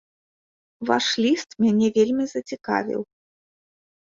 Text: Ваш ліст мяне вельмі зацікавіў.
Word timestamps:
Ваш 0.89 1.07
ліст 1.25 1.49
мяне 1.65 1.87
вельмі 1.99 2.25
зацікавіў. 2.33 3.01